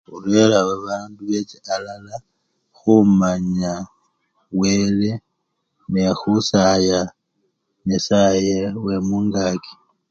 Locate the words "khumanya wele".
2.77-5.11